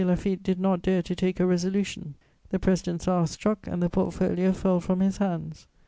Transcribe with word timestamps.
Laffitte 0.03 0.41
did 0.41 0.59
not 0.59 0.81
dare 0.81 1.03
to 1.03 1.13
take 1.15 1.39
a 1.39 1.45
resolution; 1.45 2.15
the 2.49 2.57
President's 2.57 3.07
hour 3.07 3.27
struck 3.27 3.67
and 3.67 3.83
the 3.83 3.89
portfolio 3.91 4.51
fell 4.51 4.79
from 4.79 4.99
his 4.99 5.17
hands. 5.17 5.67